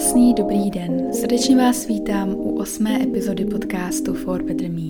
Krásný 0.00 0.34
dobrý 0.34 0.70
den. 0.70 1.12
Srdečně 1.12 1.56
vás 1.56 1.86
vítám 1.86 2.28
u 2.28 2.58
osmé 2.58 3.02
epizody 3.02 3.44
podcastu 3.44 4.14
For 4.14 4.42
Better 4.42 4.70
Me. 4.70 4.80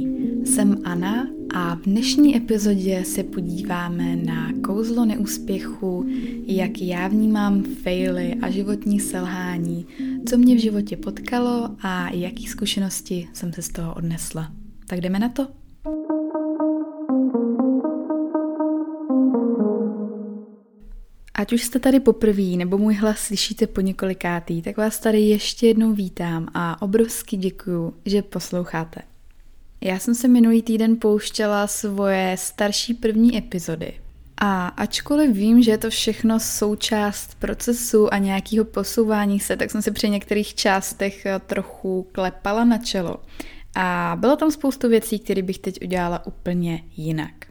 Jsem 0.45 0.77
Anna 0.85 1.27
a 1.55 1.75
v 1.75 1.83
dnešní 1.83 2.37
epizodě 2.37 3.05
se 3.05 3.23
podíváme 3.23 4.17
na 4.17 4.53
kouzlo 4.65 5.05
neúspěchu, 5.05 6.05
jak 6.47 6.81
já 6.81 7.09
vnímám 7.09 7.63
faily 7.63 8.35
a 8.43 8.51
životní 8.51 9.01
selhání, 9.01 9.87
co 10.29 10.39
mě 10.39 10.55
v 10.55 10.59
životě 10.59 10.97
potkalo 10.97 11.71
a 11.81 12.11
jaký 12.11 12.47
zkušenosti 12.47 13.29
jsem 13.33 13.53
se 13.53 13.63
z 13.63 13.69
toho 13.69 13.95
odnesla. 13.95 14.53
Tak 14.87 15.01
jdeme 15.01 15.19
na 15.19 15.29
to? 15.29 15.60
Ať 21.41 21.53
už 21.53 21.63
jste 21.63 21.79
tady 21.79 22.01
poprvé 22.01 22.43
nebo 22.43 22.79
můj 22.79 22.95
hlas 22.95 23.19
slyšíte 23.19 23.67
po 23.67 23.81
několikátý, 23.81 24.63
tak 24.63 24.77
vás 24.77 24.99
tady 24.99 25.21
ještě 25.21 25.67
jednou 25.67 25.93
vítám 25.93 26.49
a 26.55 26.83
obrovsky 26.83 27.37
děkuju, 27.37 27.95
že 28.05 28.23
posloucháte. 28.23 29.01
Já 29.81 29.99
jsem 29.99 30.15
se 30.15 30.29
minulý 30.29 30.63
týden 30.63 30.97
pouštěla 30.97 31.67
svoje 31.67 32.37
starší 32.39 32.95
první 32.95 33.39
epizody. 33.39 33.93
A 34.37 34.67
ačkoliv 34.67 35.31
vím, 35.31 35.63
že 35.63 35.71
je 35.71 35.79
to 35.79 35.91
všechno 35.91 36.41
součást 36.41 37.35
procesu 37.39 38.15
a 38.15 38.19
nějakého 38.19 38.65
posouvání 38.65 39.41
se, 39.41 39.57
tak 39.57 39.71
jsem 39.71 39.83
si 39.83 39.91
při 39.91 40.09
některých 40.09 40.55
částech 40.55 41.27
trochu 41.47 42.07
klepala 42.13 42.65
na 42.65 42.79
čelo. 42.79 43.17
A 43.75 44.17
bylo 44.21 44.37
tam 44.37 44.51
spoustu 44.51 44.89
věcí, 44.89 45.19
které 45.19 45.43
bych 45.43 45.59
teď 45.59 45.83
udělala 45.83 46.27
úplně 46.27 46.85
jinak. 46.97 47.50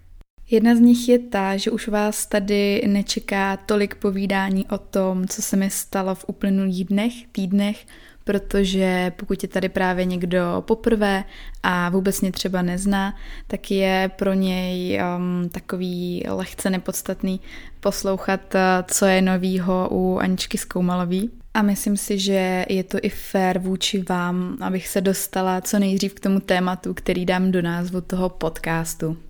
Jedna 0.51 0.75
z 0.75 0.79
nich 0.79 1.09
je 1.09 1.19
ta, 1.19 1.57
že 1.57 1.71
už 1.71 1.87
vás 1.87 2.25
tady 2.25 2.83
nečeká 2.87 3.57
tolik 3.57 3.95
povídání 3.95 4.67
o 4.67 4.77
tom, 4.77 5.27
co 5.27 5.41
se 5.41 5.55
mi 5.55 5.69
stalo 5.69 6.15
v 6.15 6.25
uplynulých 6.27 6.85
dnech, 6.85 7.13
týdnech, 7.31 7.85
protože 8.23 9.11
pokud 9.15 9.43
je 9.43 9.49
tady 9.49 9.69
právě 9.69 10.05
někdo 10.05 10.63
poprvé 10.67 11.23
a 11.63 11.89
vůbec 11.89 12.21
mě 12.21 12.31
třeba 12.31 12.61
nezná, 12.61 13.15
tak 13.47 13.71
je 13.71 14.11
pro 14.15 14.33
něj 14.33 15.01
um, 15.01 15.49
takový 15.49 16.23
lehce 16.27 16.69
nepodstatný 16.69 17.39
poslouchat, 17.79 18.55
uh, 18.55 18.59
co 18.87 19.05
je 19.05 19.21
novýho 19.21 19.87
u 19.91 20.17
Aničky 20.17 20.57
Skoumalový. 20.57 21.29
A 21.53 21.61
myslím 21.61 21.97
si, 21.97 22.19
že 22.19 22.65
je 22.69 22.83
to 22.83 22.97
i 23.01 23.09
fér 23.09 23.59
vůči 23.59 24.03
vám, 24.09 24.57
abych 24.61 24.87
se 24.87 25.01
dostala 25.01 25.61
co 25.61 25.79
nejdřív 25.79 26.13
k 26.13 26.19
tomu 26.19 26.39
tématu, 26.39 26.93
který 26.93 27.25
dám 27.25 27.51
do 27.51 27.61
názvu 27.61 28.01
toho 28.01 28.29
podcastu. 28.29 29.28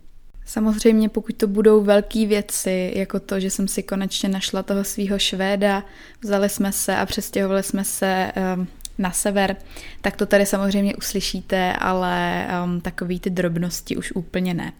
Samozřejmě 0.50 1.10
pokud 1.10 1.36
to 1.36 1.48
budou 1.48 1.84
velké 1.84 2.26
věci, 2.26 2.94
jako 2.96 3.20
to, 3.20 3.40
že 3.40 3.50
jsem 3.50 3.68
si 3.68 3.84
konečně 3.84 4.30
našla 4.30 4.64
toho 4.64 4.84
svého 4.84 5.20
Švéda, 5.20 5.84
vzali 6.22 6.50
jsme 6.50 6.72
se 6.72 6.96
a 6.96 7.06
přestěhovali 7.06 7.64
jsme 7.64 7.84
se 7.84 8.32
um, 8.58 8.68
na 8.98 9.12
sever, 9.12 9.56
tak 10.02 10.16
to 10.16 10.26
tady 10.26 10.46
samozřejmě 10.46 10.96
uslyšíte, 10.96 11.74
ale 11.74 12.48
um, 12.64 12.82
takový 12.82 13.20
ty 13.20 13.30
drobnosti 13.30 13.98
už 13.98 14.12
úplně 14.12 14.54
ne. 14.54 14.74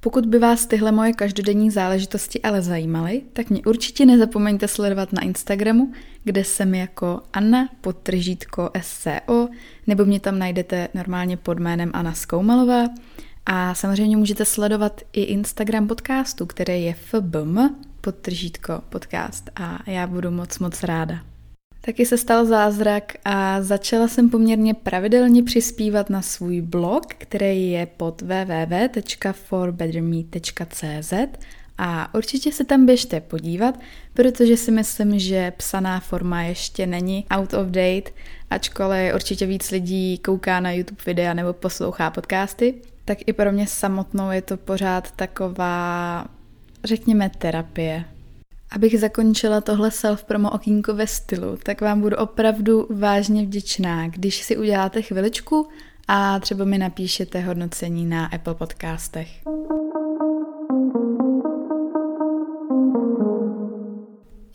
Pokud 0.00 0.26
by 0.26 0.38
vás 0.38 0.66
tyhle 0.66 0.92
moje 0.92 1.12
každodenní 1.12 1.70
záležitosti 1.70 2.42
ale 2.42 2.62
zajímaly, 2.62 3.22
tak 3.32 3.50
mě 3.50 3.62
určitě 3.66 4.06
nezapomeňte 4.06 4.68
sledovat 4.68 5.12
na 5.12 5.22
Instagramu, 5.22 5.92
kde 6.24 6.44
jsem 6.44 6.74
jako 6.74 7.20
Anna 7.32 7.68
podtržítko 7.80 8.70
SCO, 8.80 9.48
nebo 9.86 10.04
mě 10.04 10.20
tam 10.20 10.38
najdete 10.38 10.88
normálně 10.94 11.36
pod 11.36 11.58
jménem 11.58 11.90
Anna 11.94 12.14
Skoumalová 12.14 12.86
a 13.46 13.74
samozřejmě 13.74 14.16
můžete 14.16 14.44
sledovat 14.44 15.00
i 15.12 15.22
Instagram 15.22 15.88
podcastu, 15.88 16.46
který 16.46 16.84
je 16.84 16.94
FBM, 16.94 17.58
podtržítko 18.00 18.82
podcast 18.88 19.50
a 19.56 19.90
já 19.90 20.06
budu 20.06 20.30
moc 20.30 20.58
moc 20.58 20.82
ráda. 20.82 21.18
Taky 21.80 22.06
se 22.06 22.18
stal 22.18 22.46
zázrak 22.46 23.12
a 23.24 23.62
začala 23.62 24.08
jsem 24.08 24.30
poměrně 24.30 24.74
pravidelně 24.74 25.42
přispívat 25.42 26.10
na 26.10 26.22
svůj 26.22 26.60
blog, 26.60 27.06
který 27.06 27.70
je 27.70 27.86
pod 27.86 28.22
www.forbetterme.cz 28.22 31.12
a 31.78 32.14
určitě 32.14 32.52
se 32.52 32.64
tam 32.64 32.86
běžte 32.86 33.20
podívat, 33.20 33.80
protože 34.14 34.56
si 34.56 34.70
myslím, 34.70 35.18
že 35.18 35.50
psaná 35.50 36.00
forma 36.00 36.42
ještě 36.42 36.86
není 36.86 37.26
out 37.30 37.54
of 37.54 37.66
date, 37.66 38.10
ačkoliv 38.50 39.14
určitě 39.14 39.46
víc 39.46 39.70
lidí 39.70 40.18
kouká 40.18 40.60
na 40.60 40.72
YouTube 40.72 41.02
videa 41.06 41.34
nebo 41.34 41.52
poslouchá 41.52 42.10
podcasty 42.10 42.74
tak 43.04 43.18
i 43.26 43.32
pro 43.32 43.52
mě 43.52 43.66
samotnou 43.66 44.30
je 44.30 44.42
to 44.42 44.56
pořád 44.56 45.10
taková, 45.10 46.24
řekněme, 46.84 47.30
terapie. 47.38 48.04
Abych 48.70 49.00
zakončila 49.00 49.60
tohle 49.60 49.88
self-promo 49.88 50.50
okýnko 50.50 50.94
ve 50.94 51.06
stylu, 51.06 51.58
tak 51.62 51.80
vám 51.80 52.00
budu 52.00 52.16
opravdu 52.16 52.86
vážně 52.90 53.42
vděčná, 53.42 54.08
když 54.08 54.42
si 54.42 54.56
uděláte 54.56 55.02
chviličku 55.02 55.68
a 56.08 56.40
třeba 56.40 56.64
mi 56.64 56.78
napíšete 56.78 57.40
hodnocení 57.40 58.06
na 58.06 58.26
Apple 58.26 58.54
podcastech. 58.54 59.28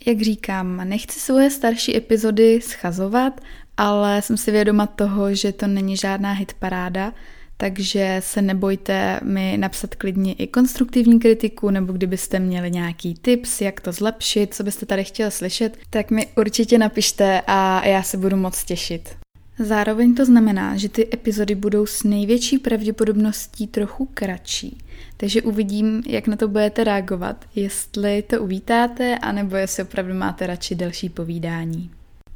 Jak 0.06 0.20
říkám, 0.20 0.88
nechci 0.88 1.20
svoje 1.20 1.50
starší 1.50 1.96
epizody 1.96 2.60
schazovat, 2.60 3.40
ale 3.76 4.22
jsem 4.22 4.36
si 4.36 4.50
vědoma 4.50 4.86
toho, 4.86 5.34
že 5.34 5.52
to 5.52 5.66
není 5.66 5.96
žádná 5.96 6.32
hitparáda, 6.32 7.12
takže 7.60 8.16
se 8.24 8.42
nebojte 8.42 9.20
mi 9.22 9.56
napsat 9.56 9.94
klidně 9.94 10.32
i 10.32 10.46
konstruktivní 10.46 11.20
kritiku, 11.20 11.70
nebo 11.70 11.92
kdybyste 11.92 12.38
měli 12.38 12.70
nějaký 12.70 13.14
tips, 13.14 13.60
jak 13.60 13.80
to 13.80 13.92
zlepšit, 13.92 14.54
co 14.54 14.64
byste 14.64 14.86
tady 14.86 15.04
chtěli 15.04 15.30
slyšet, 15.30 15.76
tak 15.90 16.10
mi 16.10 16.26
určitě 16.36 16.78
napište 16.78 17.42
a 17.46 17.86
já 17.86 18.02
se 18.02 18.16
budu 18.16 18.36
moc 18.36 18.64
těšit. 18.64 19.16
Zároveň 19.58 20.14
to 20.14 20.24
znamená, 20.24 20.76
že 20.76 20.88
ty 20.88 21.08
epizody 21.14 21.54
budou 21.54 21.86
s 21.86 22.02
největší 22.02 22.58
pravděpodobností 22.58 23.66
trochu 23.66 24.08
kratší, 24.14 24.78
takže 25.16 25.42
uvidím, 25.42 26.02
jak 26.06 26.26
na 26.26 26.36
to 26.36 26.48
budete 26.48 26.84
reagovat, 26.84 27.44
jestli 27.54 28.22
to 28.22 28.42
uvítáte, 28.42 29.18
anebo 29.18 29.56
jestli 29.56 29.82
opravdu 29.82 30.14
máte 30.14 30.46
radši 30.46 30.74
delší 30.74 31.08
povídání. 31.08 31.90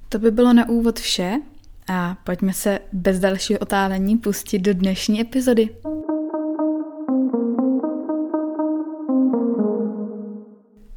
To 0.08 0.18
by 0.18 0.30
bylo 0.30 0.52
na 0.52 0.68
úvod 0.68 1.00
vše, 1.00 1.40
a 1.88 2.16
pojďme 2.24 2.52
se 2.52 2.78
bez 2.92 3.18
dalšího 3.18 3.58
otálení 3.58 4.16
pustit 4.18 4.58
do 4.58 4.74
dnešní 4.74 5.20
epizody. 5.20 5.68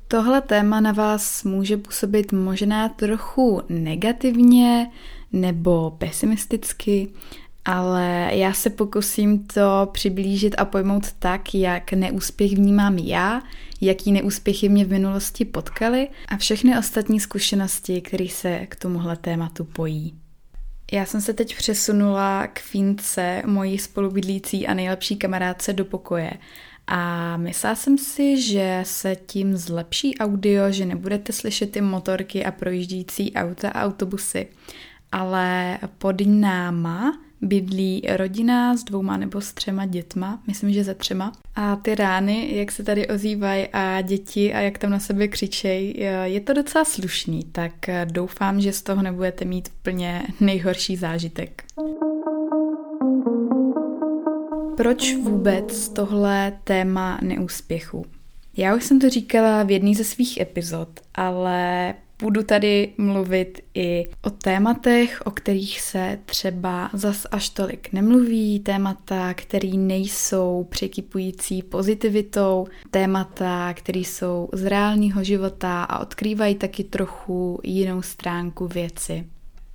Tohle 0.07 0.41
téma 0.41 0.79
na 0.79 0.91
vás 0.91 1.43
může 1.43 1.77
působit 1.77 2.31
možná 2.31 2.89
trochu 2.89 3.61
negativně 3.69 4.91
nebo 5.33 5.91
pesimisticky, 5.91 7.07
ale 7.65 8.29
já 8.33 8.53
se 8.53 8.69
pokusím 8.69 9.47
to 9.47 9.89
přiblížit 9.91 10.55
a 10.57 10.65
pojmout 10.65 11.11
tak, 11.11 11.55
jak 11.55 11.93
neúspěch 11.93 12.53
vnímám 12.55 12.97
já, 12.97 13.41
jaký 13.81 14.11
neúspěchy 14.11 14.69
mě 14.69 14.85
v 14.85 14.89
minulosti 14.89 15.45
potkaly 15.45 16.09
a 16.27 16.37
všechny 16.37 16.77
ostatní 16.77 17.19
zkušenosti, 17.19 18.01
které 18.01 18.27
se 18.27 18.65
k 18.65 18.75
tomuhle 18.75 19.17
tématu 19.17 19.63
pojí. 19.63 20.26
Já 20.91 21.05
jsem 21.05 21.21
se 21.21 21.33
teď 21.33 21.55
přesunula 21.57 22.47
k 22.47 22.59
Fínce, 22.59 23.41
mojí 23.45 23.77
spolubydlící 23.77 24.67
a 24.67 24.73
nejlepší 24.73 25.15
kamarádce 25.15 25.73
do 25.73 25.85
pokoje. 25.85 26.31
A 26.87 27.37
myslela 27.37 27.75
jsem 27.75 27.97
si, 27.97 28.41
že 28.41 28.79
se 28.83 29.15
tím 29.15 29.57
zlepší 29.57 30.17
audio, 30.17 30.71
že 30.71 30.85
nebudete 30.85 31.33
slyšet 31.33 31.71
ty 31.71 31.81
motorky 31.81 32.45
a 32.45 32.51
projíždějící 32.51 33.33
auta 33.33 33.69
a 33.69 33.83
autobusy. 33.85 34.47
Ale 35.11 35.77
pod 35.97 36.15
náma 36.25 37.26
bydlí 37.41 38.01
rodina 38.15 38.77
s 38.77 38.83
dvouma 38.83 39.17
nebo 39.17 39.41
s 39.41 39.53
třema 39.53 39.85
dětma, 39.85 40.41
myslím, 40.47 40.73
že 40.73 40.83
ze 40.83 40.95
třema. 40.95 41.31
A 41.55 41.75
ty 41.75 41.95
rány, 41.95 42.55
jak 42.55 42.71
se 42.71 42.83
tady 42.83 43.07
ozývají 43.07 43.67
a 43.73 44.01
děti 44.01 44.53
a 44.53 44.59
jak 44.59 44.77
tam 44.77 44.89
na 44.89 44.99
sebe 44.99 45.27
křičej, 45.27 45.93
je 46.23 46.41
to 46.41 46.53
docela 46.53 46.85
slušný, 46.85 47.43
tak 47.51 47.73
doufám, 48.05 48.61
že 48.61 48.73
z 48.73 48.81
toho 48.81 49.01
nebudete 49.01 49.45
mít 49.45 49.69
úplně 49.79 50.23
nejhorší 50.39 50.95
zážitek. 50.95 51.63
Proč 54.77 55.15
vůbec 55.15 55.89
tohle 55.89 56.53
téma 56.63 57.19
neúspěchu? 57.23 58.05
Já 58.57 58.75
už 58.75 58.83
jsem 58.83 58.99
to 58.99 59.09
říkala 59.09 59.63
v 59.63 59.71
jedné 59.71 59.95
ze 59.95 60.03
svých 60.03 60.39
epizod, 60.39 60.89
ale 61.15 61.93
budu 62.21 62.43
tady 62.43 62.93
mluvit 62.97 63.61
i 63.73 64.05
o 64.21 64.29
tématech, 64.29 65.21
o 65.25 65.31
kterých 65.31 65.81
se 65.81 66.19
třeba 66.25 66.89
zas 66.93 67.27
až 67.31 67.49
tolik 67.49 67.93
nemluví, 67.93 68.59
témata, 68.59 69.33
které 69.33 69.69
nejsou 69.69 70.67
překypující 70.69 71.63
pozitivitou, 71.63 72.67
témata, 72.91 73.73
které 73.73 73.99
jsou 73.99 74.49
z 74.53 74.65
reálného 74.65 75.23
života 75.23 75.83
a 75.83 75.99
odkrývají 75.99 76.55
taky 76.55 76.83
trochu 76.83 77.59
jinou 77.63 78.01
stránku 78.01 78.67
věci. 78.67 79.27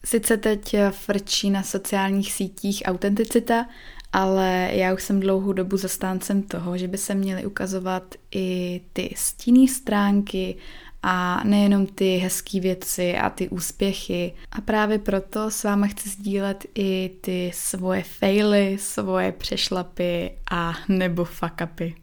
Sice 0.05 0.37
teď 0.37 0.77
frčí 0.91 1.50
na 1.50 1.62
sociálních 1.62 2.33
sítích 2.33 2.83
autenticita, 2.85 3.67
ale 4.12 4.71
já 4.73 4.94
už 4.94 5.03
jsem 5.03 5.21
dlouhou 5.21 5.53
dobu 5.53 5.77
zastáncem 5.77 6.43
toho, 6.43 6.79
že 6.79 6.89
by 6.89 6.99
se 6.99 7.15
měly 7.15 7.47
ukazovat 7.47 8.15
i 8.35 8.81
ty 8.93 9.15
stinné 9.17 9.69
stránky 9.69 10.56
a 11.03 11.43
nejenom 11.45 11.87
ty 11.87 12.17
hezké 12.17 12.61
věci 12.61 13.17
a 13.17 13.31
ty 13.31 13.49
úspěchy. 13.49 14.35
A 14.53 14.61
právě 14.61 14.99
proto 14.99 15.51
s 15.51 15.65
váma 15.65 15.87
chci 15.87 16.09
sdílet 16.09 16.65
i 16.75 17.11
ty 17.21 17.51
svoje 17.55 18.03
faily, 18.03 18.79
svoje 18.81 19.33
přešlapy 19.33 20.31
a 20.51 20.73
nebo 20.89 21.25
fuck 21.25 21.55
upy. 21.65 21.95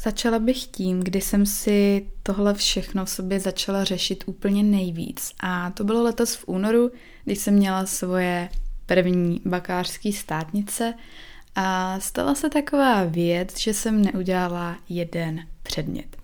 Začala 0.00 0.38
bych 0.38 0.64
tím, 0.64 1.00
kdy 1.00 1.20
jsem 1.20 1.46
si 1.46 2.06
tohle 2.22 2.54
všechno 2.54 3.04
v 3.04 3.10
sobě 3.10 3.40
začala 3.40 3.84
řešit 3.84 4.24
úplně 4.26 4.62
nejvíc. 4.62 5.32
A 5.40 5.70
to 5.70 5.84
bylo 5.84 6.02
letos 6.02 6.34
v 6.34 6.48
únoru, 6.48 6.90
když 7.24 7.38
jsem 7.38 7.54
měla 7.54 7.86
svoje 7.86 8.48
první 8.86 9.40
bakářské 9.44 10.12
státnice 10.12 10.94
a 11.54 12.00
stala 12.00 12.34
se 12.34 12.50
taková 12.50 13.04
věc, 13.04 13.58
že 13.58 13.74
jsem 13.74 14.02
neudělala 14.02 14.76
jeden 14.88 15.46
předmět. 15.62 16.17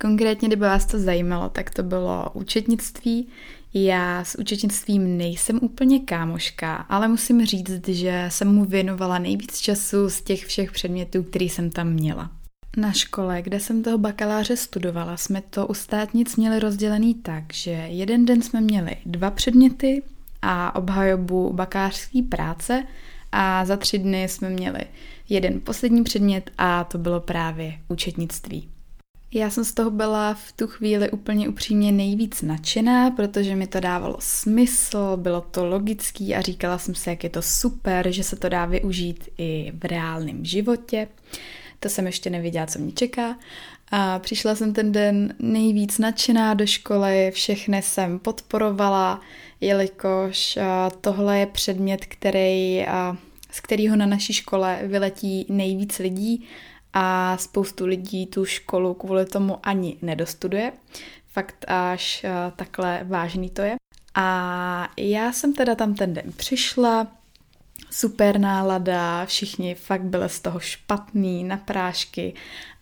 Konkrétně, 0.00 0.48
kdyby 0.48 0.60
vás 0.60 0.86
to 0.86 0.98
zajímalo, 0.98 1.48
tak 1.48 1.70
to 1.70 1.82
bylo 1.82 2.30
účetnictví. 2.32 3.28
Já 3.74 4.24
s 4.24 4.38
účetnictvím 4.38 5.18
nejsem 5.18 5.58
úplně 5.62 6.00
kámoška, 6.00 6.74
ale 6.76 7.08
musím 7.08 7.46
říct, 7.46 7.88
že 7.88 8.26
jsem 8.28 8.54
mu 8.54 8.64
věnovala 8.64 9.18
nejvíc 9.18 9.58
času 9.58 10.10
z 10.10 10.20
těch 10.22 10.46
všech 10.46 10.72
předmětů, 10.72 11.22
který 11.22 11.48
jsem 11.48 11.70
tam 11.70 11.90
měla. 11.90 12.30
Na 12.76 12.92
škole, 12.92 13.42
kde 13.42 13.60
jsem 13.60 13.82
toho 13.82 13.98
bakaláře 13.98 14.56
studovala, 14.56 15.16
jsme 15.16 15.42
to 15.50 15.66
u 15.66 15.74
státnic 15.74 16.36
měli 16.36 16.58
rozdělený 16.58 17.14
tak, 17.14 17.52
že 17.52 17.70
jeden 17.70 18.24
den 18.24 18.42
jsme 18.42 18.60
měli 18.60 18.96
dva 19.06 19.30
předměty 19.30 20.02
a 20.42 20.74
obhajobu 20.74 21.52
bakářské 21.52 22.22
práce 22.22 22.84
a 23.32 23.64
za 23.64 23.76
tři 23.76 23.98
dny 23.98 24.28
jsme 24.28 24.50
měli 24.50 24.80
jeden 25.28 25.60
poslední 25.60 26.04
předmět 26.04 26.50
a 26.58 26.84
to 26.84 26.98
bylo 26.98 27.20
právě 27.20 27.72
účetnictví. 27.88 28.68
Já 29.34 29.50
jsem 29.50 29.64
z 29.64 29.72
toho 29.72 29.90
byla 29.90 30.34
v 30.34 30.52
tu 30.52 30.66
chvíli 30.66 31.10
úplně 31.10 31.48
upřímně 31.48 31.92
nejvíc 31.92 32.42
nadšená, 32.42 33.10
protože 33.10 33.56
mi 33.56 33.66
to 33.66 33.80
dávalo 33.80 34.16
smysl, 34.20 35.16
bylo 35.16 35.40
to 35.40 35.66
logický 35.66 36.34
a 36.34 36.40
říkala 36.40 36.78
jsem 36.78 36.94
si, 36.94 37.10
jak 37.10 37.24
je 37.24 37.30
to 37.30 37.42
super, 37.42 38.10
že 38.10 38.24
se 38.24 38.36
to 38.36 38.48
dá 38.48 38.66
využít 38.66 39.28
i 39.38 39.72
v 39.74 39.84
reálném 39.84 40.44
životě. 40.44 41.08
To 41.80 41.88
jsem 41.88 42.06
ještě 42.06 42.30
nevěděla, 42.30 42.66
co 42.66 42.78
mě 42.78 42.92
čeká. 42.92 43.38
A 43.90 44.18
přišla 44.18 44.54
jsem 44.54 44.72
ten 44.72 44.92
den 44.92 45.34
nejvíc 45.38 45.98
nadšená 45.98 46.54
do 46.54 46.66
školy, 46.66 47.30
všechny 47.34 47.82
jsem 47.82 48.18
podporovala, 48.18 49.20
jelikož 49.60 50.58
tohle 51.00 51.38
je 51.38 51.46
předmět, 51.46 52.04
který, 52.04 52.86
z 53.50 53.60
kterého 53.60 53.96
na 53.96 54.06
naší 54.06 54.32
škole 54.32 54.80
vyletí 54.82 55.46
nejvíc 55.48 55.98
lidí 55.98 56.46
a 56.92 57.36
spoustu 57.36 57.86
lidí 57.86 58.26
tu 58.26 58.44
školu 58.44 58.94
kvůli 58.94 59.26
tomu 59.26 59.58
ani 59.62 59.96
nedostuduje. 60.02 60.72
Fakt 61.32 61.64
až 61.68 62.26
takhle 62.56 63.00
vážný 63.04 63.50
to 63.50 63.62
je. 63.62 63.76
A 64.14 64.88
já 64.96 65.32
jsem 65.32 65.54
teda 65.54 65.74
tam 65.74 65.94
ten 65.94 66.14
den 66.14 66.32
přišla, 66.36 67.06
super 67.90 68.38
nálada, 68.38 69.26
všichni 69.26 69.74
fakt 69.74 70.02
byli 70.02 70.28
z 70.28 70.40
toho 70.40 70.60
špatný, 70.60 71.44
na 71.44 71.56
prášky 71.56 72.34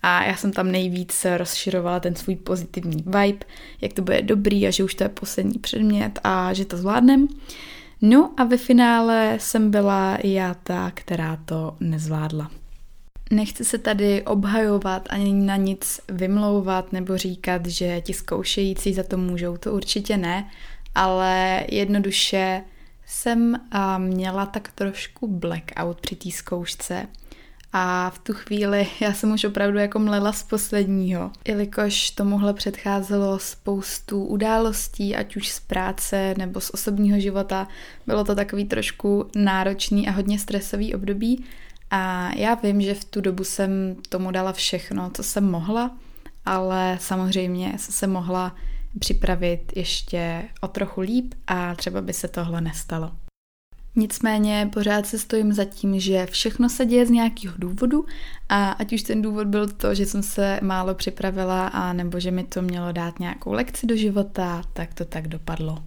a 0.03 0.25
já 0.25 0.37
jsem 0.37 0.53
tam 0.53 0.73
nejvíc 0.73 1.27
rozširovala 1.37 2.01
ten 2.01 2.15
svůj 2.15 2.37
pozitivní 2.37 3.05
vibe, 3.07 3.47
jak 3.81 3.93
to 3.93 4.03
bude 4.03 4.23
dobrý 4.23 4.67
a 4.67 4.71
že 4.71 4.85
už 4.85 4.95
to 4.95 5.05
je 5.05 5.09
poslední 5.09 5.59
předmět 5.59 6.21
a 6.25 6.53
že 6.53 6.65
to 6.65 6.77
zvládnem. 6.77 7.29
No 8.03 8.35
a 8.37 8.45
ve 8.45 8.57
finále 8.57 9.37
jsem 9.41 9.71
byla 9.71 10.19
já 10.25 10.55
ta, 10.55 10.91
která 10.95 11.37
to 11.45 11.77
nezvládla. 11.81 12.51
Nechci 13.31 13.65
se 13.65 13.79
tady 13.79 14.23
obhajovat 14.23 15.09
ani 15.11 15.33
na 15.33 15.57
nic 15.57 16.01
vymlouvat 16.09 16.93
nebo 16.93 17.17
říkat, 17.19 17.67
že 17.67 18.01
ti 18.01 18.15
zkoušející 18.15 18.95
za 18.95 19.03
to 19.03 19.17
můžou, 19.17 19.57
to 19.57 19.73
určitě 19.73 20.17
ne, 20.17 20.51
ale 20.95 21.65
jednoduše 21.71 22.63
jsem 23.07 23.61
měla 23.99 24.47
tak 24.47 24.73
trošku 24.73 25.29
blackout 25.29 26.01
při 26.01 26.17
té 26.17 26.31
zkoušce 26.31 27.07
a 27.73 28.11
v 28.11 28.19
tu 28.19 28.35
chvíli 28.35 28.87
já 29.01 29.13
jsem 29.13 29.33
už 29.33 29.45
opravdu 29.45 29.79
jako 29.79 29.99
mlela 29.99 30.33
z 30.33 30.43
posledního, 30.43 31.31
jelikož 31.49 32.11
tomuhle 32.11 32.55
předcházelo 32.55 33.39
spoustu 33.39 34.25
událostí, 34.25 35.17
ať 35.17 35.37
už 35.37 35.49
z 35.49 35.61
práce 35.61 36.35
nebo 36.39 36.61
z 36.61 36.71
osobního 36.75 37.21
života. 37.21 37.69
Bylo 38.07 38.25
to 38.25 38.35
takový 38.35 38.65
trošku 38.65 39.27
náročný 39.35 40.09
a 40.09 40.11
hodně 40.11 40.39
stresový 40.39 40.95
období 40.95 41.45
a 41.91 42.31
já 42.35 42.55
vím, 42.55 42.81
že 42.81 42.95
v 42.95 43.05
tu 43.05 43.21
dobu 43.21 43.45
jsem 43.45 43.97
tomu 44.09 44.31
dala 44.31 44.53
všechno, 44.53 45.11
co 45.15 45.23
jsem 45.23 45.51
mohla, 45.51 45.97
ale 46.47 46.99
samozřejmě 47.01 47.75
se 47.77 47.93
se 47.93 48.07
mohla 48.07 48.57
připravit 48.99 49.73
ještě 49.77 50.45
o 50.61 50.69
trochu 50.69 51.01
líp 51.01 51.35
a 51.47 51.75
třeba 51.75 52.01
by 52.01 52.13
se 52.13 52.29
tohle 52.29 52.61
nestalo. 52.61 53.13
Nicméně 53.97 54.71
pořád 54.73 55.07
se 55.07 55.19
stojím 55.19 55.53
za 55.53 55.65
tím, 55.65 56.01
že 56.01 56.27
všechno 56.27 56.69
se 56.69 56.87
děje 56.87 57.07
z 57.07 57.11
nějakého 57.11 57.55
důvodu 57.59 58.07
a 58.49 58.71
ať 58.71 58.93
už 58.93 59.03
ten 59.03 59.23
důvod 59.23 59.47
byl 59.47 59.69
to, 59.69 59.95
že 59.95 60.07
jsem 60.07 60.23
se 60.23 60.61
málo 60.63 60.95
připravila 60.95 61.67
a 61.67 61.93
nebo 61.93 62.21
že 62.21 62.31
mi 62.31 62.45
to 62.45 62.63
mělo 62.63 62.93
dát 62.93 63.21
nějakou 63.21 63.53
lekci 63.53 63.87
do 63.87 63.97
života, 63.97 64.63
tak 64.73 64.95
to 64.95 65.05
tak 65.05 65.29
dopadlo. 65.29 65.79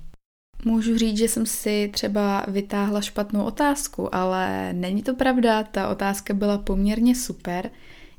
Můžu 0.66 0.98
říct, 0.98 1.18
že 1.18 1.28
jsem 1.28 1.46
si 1.46 1.90
třeba 1.94 2.46
vytáhla 2.48 3.02
špatnou 3.02 3.44
otázku, 3.44 4.16
ale 4.16 4.74
není 4.74 5.04
to 5.04 5.16
pravda, 5.16 5.64
ta 5.64 5.90
otázka 5.90 6.34
byla 6.34 6.58
poměrně 6.58 7.16
super, 7.16 7.70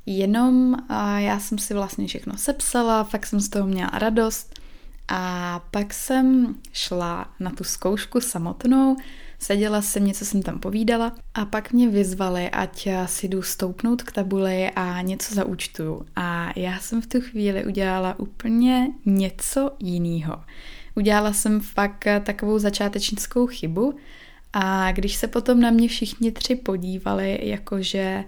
jenom 0.05 0.77
já 1.17 1.39
jsem 1.39 1.57
si 1.57 1.73
vlastně 1.73 2.07
všechno 2.07 2.37
sepsala, 2.37 3.03
fakt 3.03 3.25
jsem 3.25 3.39
z 3.39 3.49
toho 3.49 3.67
měla 3.67 3.91
radost 3.93 4.59
a 5.07 5.61
pak 5.71 5.93
jsem 5.93 6.55
šla 6.73 7.33
na 7.39 7.49
tu 7.49 7.63
zkoušku 7.63 8.21
samotnou, 8.21 8.95
seděla 9.39 9.81
jsem, 9.81 10.05
něco 10.05 10.25
jsem 10.25 10.41
tam 10.41 10.59
povídala 10.59 11.15
a 11.33 11.45
pak 11.45 11.71
mě 11.73 11.89
vyzvali, 11.89 12.49
ať 12.49 12.87
si 13.05 13.27
jdu 13.27 13.41
stoupnout 13.41 14.03
k 14.03 14.11
tabuli 14.11 14.69
a 14.69 15.01
něco 15.01 15.35
zaúčtuju. 15.35 16.05
A 16.15 16.59
já 16.59 16.79
jsem 16.79 17.01
v 17.01 17.07
tu 17.07 17.21
chvíli 17.21 17.65
udělala 17.65 18.19
úplně 18.19 18.87
něco 19.05 19.71
jiného. 19.79 20.43
Udělala 20.95 21.33
jsem 21.33 21.59
fakt 21.59 22.07
takovou 22.23 22.59
začátečnickou 22.59 23.47
chybu 23.47 23.97
a 24.53 24.91
když 24.91 25.15
se 25.15 25.27
potom 25.27 25.61
na 25.61 25.71
mě 25.71 25.87
všichni 25.87 26.31
tři 26.31 26.55
podívali, 26.55 27.39
jakože 27.41 28.23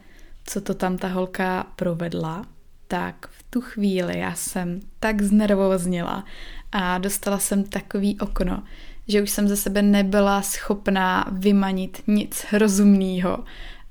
co 0.45 0.61
to 0.61 0.73
tam 0.73 0.97
ta 0.97 1.07
holka 1.07 1.67
provedla, 1.75 2.45
tak 2.87 3.27
v 3.31 3.43
tu 3.49 3.61
chvíli 3.61 4.19
já 4.19 4.35
jsem 4.35 4.79
tak 4.99 5.21
znervoznila 5.21 6.25
a 6.71 6.97
dostala 6.97 7.39
jsem 7.39 7.63
takový 7.63 8.19
okno, 8.19 8.63
že 9.07 9.21
už 9.23 9.29
jsem 9.29 9.47
ze 9.47 9.57
sebe 9.57 9.81
nebyla 9.81 10.41
schopná 10.41 11.25
vymanit 11.31 12.01
nic 12.07 12.45
rozumného 12.53 13.43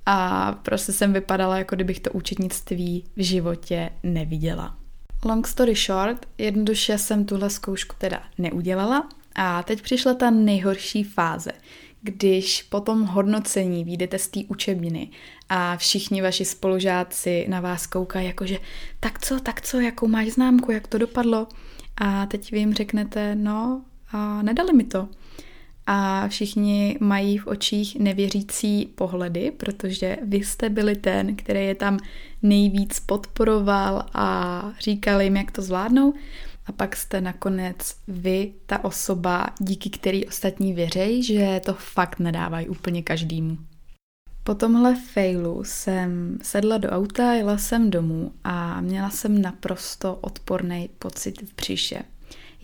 a 0.06 0.52
prostě 0.52 0.92
jsem 0.92 1.12
vypadala, 1.12 1.58
jako 1.58 1.74
kdybych 1.74 2.00
to 2.00 2.10
účetnictví 2.10 3.04
v 3.16 3.24
životě 3.24 3.90
neviděla. 4.02 4.76
Long 5.26 5.46
story 5.46 5.74
short, 5.74 6.26
jednoduše 6.38 6.98
jsem 6.98 7.24
tuhle 7.24 7.50
zkoušku 7.50 7.94
teda 7.98 8.22
neudělala 8.38 9.08
a 9.34 9.62
teď 9.62 9.82
přišla 9.82 10.14
ta 10.14 10.30
nejhorší 10.30 11.04
fáze, 11.04 11.50
když 12.02 12.62
po 12.62 12.80
tom 12.80 13.02
hodnocení 13.02 13.84
výjdete 13.84 14.18
z 14.18 14.28
té 14.28 14.40
učebniny 14.48 15.10
a 15.48 15.76
všichni 15.76 16.22
vaši 16.22 16.44
spolužáci 16.44 17.46
na 17.48 17.60
vás 17.60 17.86
koukají 17.86 18.26
jakože 18.26 18.58
tak 19.00 19.18
co, 19.18 19.40
tak 19.40 19.60
co, 19.60 19.80
jakou 19.80 20.08
máš 20.08 20.28
známku, 20.28 20.72
jak 20.72 20.86
to 20.86 20.98
dopadlo 20.98 21.48
a 21.96 22.26
teď 22.26 22.52
vy 22.52 22.58
jim 22.58 22.74
řeknete, 22.74 23.34
no 23.34 23.82
a 24.12 24.42
nedali 24.42 24.72
mi 24.72 24.84
to. 24.84 25.08
A 25.86 26.28
všichni 26.28 26.98
mají 27.00 27.38
v 27.38 27.46
očích 27.46 27.98
nevěřící 27.98 28.86
pohledy, 28.94 29.50
protože 29.50 30.16
vy 30.22 30.36
jste 30.36 30.70
byli 30.70 30.96
ten, 30.96 31.36
který 31.36 31.66
je 31.66 31.74
tam 31.74 31.98
nejvíc 32.42 33.00
podporoval 33.00 34.06
a 34.14 34.62
říkal 34.80 35.20
jim, 35.20 35.36
jak 35.36 35.50
to 35.50 35.62
zvládnou. 35.62 36.14
A 36.66 36.72
pak 36.72 36.96
jste 36.96 37.20
nakonec 37.20 37.96
vy, 38.08 38.52
ta 38.66 38.84
osoba, 38.84 39.46
díky 39.60 39.90
který 39.90 40.26
ostatní 40.26 40.72
věřejí, 40.72 41.22
že 41.22 41.60
to 41.64 41.74
fakt 41.74 42.18
nedávají 42.18 42.68
úplně 42.68 43.02
každému. 43.02 43.58
Po 44.44 44.54
tomhle 44.54 44.96
failu 44.96 45.64
jsem 45.64 46.38
sedla 46.42 46.78
do 46.78 46.90
auta, 46.90 47.32
jela 47.32 47.58
jsem 47.58 47.90
domů 47.90 48.32
a 48.44 48.80
měla 48.80 49.10
jsem 49.10 49.42
naprosto 49.42 50.14
odporný 50.14 50.90
pocit 50.98 51.42
v 51.42 51.54
příše. 51.54 52.02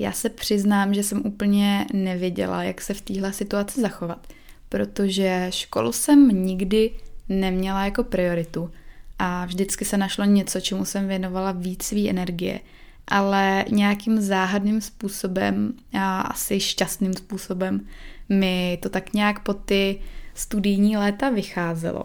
Já 0.00 0.12
se 0.12 0.28
přiznám, 0.28 0.94
že 0.94 1.02
jsem 1.02 1.22
úplně 1.24 1.86
nevěděla, 1.92 2.62
jak 2.62 2.80
se 2.80 2.94
v 2.94 3.00
téhle 3.00 3.32
situaci 3.32 3.80
zachovat, 3.80 4.26
protože 4.68 5.46
školu 5.50 5.92
jsem 5.92 6.44
nikdy 6.44 6.90
neměla 7.28 7.84
jako 7.84 8.04
prioritu 8.04 8.70
a 9.18 9.44
vždycky 9.44 9.84
se 9.84 9.96
našlo 9.96 10.24
něco, 10.24 10.60
čemu 10.60 10.84
jsem 10.84 11.08
věnovala 11.08 11.52
víc 11.52 11.82
svý 11.82 12.10
energie, 12.10 12.60
ale 13.08 13.64
nějakým 13.70 14.20
záhadným 14.20 14.80
způsobem 14.80 15.72
a 15.92 16.20
asi 16.20 16.60
šťastným 16.60 17.14
způsobem 17.14 17.86
mi 18.28 18.78
to 18.82 18.88
tak 18.88 19.12
nějak 19.12 19.42
po 19.42 19.54
ty 19.54 20.00
studijní 20.34 20.96
léta 20.96 21.30
vycházelo. 21.30 22.04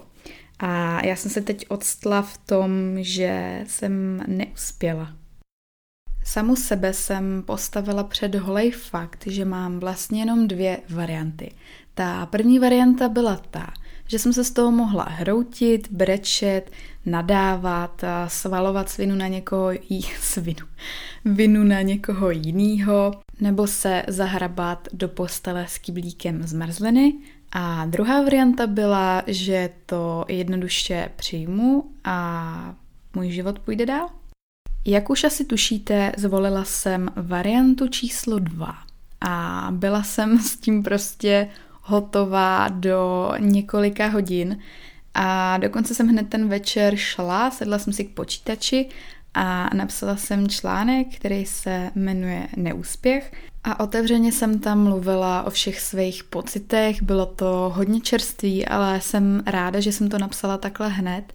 A 0.60 1.06
já 1.06 1.16
jsem 1.16 1.32
se 1.32 1.42
teď 1.42 1.66
odstla 1.70 2.22
v 2.22 2.38
tom, 2.38 2.72
že 2.98 3.64
jsem 3.68 4.24
neuspěla. 4.28 5.25
Samu 6.28 6.56
sebe 6.56 6.94
jsem 6.94 7.44
postavila 7.46 8.04
před 8.04 8.36
holej 8.36 8.72
fakt, 8.72 9.24
že 9.28 9.46
mám 9.46 9.80
vlastně 9.80 10.22
jenom 10.22 10.48
dvě 10.48 10.80
varianty. 10.90 11.52
Ta 11.94 12.26
první 12.26 12.60
varianta 12.60 13.10
byla 13.10 13.42
ta, 13.52 13.68
že 14.08 14.20
jsem 14.20 14.34
se 14.34 14.44
z 14.44 14.52
toho 14.52 14.72
mohla 14.72 15.04
hroutit, 15.04 15.92
brečet, 15.92 16.72
nadávat, 17.06 18.04
svalovat 18.28 18.90
svinu 18.90 19.16
na 19.16 19.28
někoho, 19.28 19.72
jí, 19.72 20.02
svinu, 20.20 20.66
vinu 21.26 21.64
na 21.64 21.82
někoho 21.82 22.32
jiného, 22.32 23.12
nebo 23.40 23.68
se 23.68 24.04
zahrabat 24.08 24.88
do 24.94 25.08
postele 25.08 25.66
s 25.70 25.78
kyblíkem 25.78 26.44
zmrzliny. 26.44 27.14
A 27.52 27.86
druhá 27.86 28.22
varianta 28.22 28.68
byla, 28.68 29.24
že 29.28 29.70
to 29.86 30.26
jednoduše 30.28 31.10
přijmu 31.16 31.92
a 32.04 32.76
můj 33.16 33.32
život 33.32 33.60
půjde 33.60 33.86
dál. 33.86 34.10
Jak 34.88 35.10
už 35.10 35.24
asi 35.24 35.46
tušíte, 35.46 36.12
zvolila 36.18 36.64
jsem 36.64 37.10
variantu 37.16 37.88
číslo 37.88 38.40
dva. 38.40 38.76
A 39.22 39.68
byla 39.72 40.04
jsem 40.04 40.40
s 40.40 40.58
tím 40.58 40.84
prostě 40.84 41.50
hotová 41.82 42.68
do 42.68 43.32
několika 43.40 44.08
hodin. 44.08 44.60
A 45.14 45.58
dokonce 45.58 45.96
jsem 45.96 46.08
hned 46.08 46.30
ten 46.30 46.50
večer 46.50 46.96
šla, 46.96 47.52
sedla 47.52 47.80
jsem 47.80 47.94
si 47.94 48.04
k 48.04 48.14
počítači 48.14 48.90
a 49.34 49.70
napsala 49.76 50.16
jsem 50.16 50.48
článek, 50.48 51.08
který 51.16 51.46
se 51.46 51.92
jmenuje 51.96 52.48
Neúspěch. 52.58 53.34
A 53.64 53.80
otevřeně 53.80 54.32
jsem 54.32 54.60
tam 54.60 54.84
mluvila 54.84 55.44
o 55.44 55.50
všech 55.50 55.80
svých 55.80 56.24
pocitech, 56.24 57.04
bylo 57.04 57.26
to 57.26 57.74
hodně 57.76 58.02
čerství, 58.02 58.66
ale 58.66 59.02
jsem 59.02 59.44
ráda, 59.46 59.80
že 59.80 59.92
jsem 59.92 60.10
to 60.10 60.18
napsala 60.18 60.58
takhle 60.58 60.90
hned 60.90 61.34